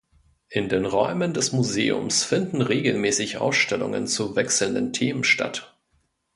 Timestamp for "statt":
5.23-5.77